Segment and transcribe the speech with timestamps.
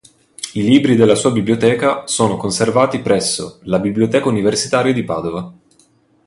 [0.53, 5.53] I libri della sua biblioteca sono conservati presso la Biblioteca universitaria di Padova.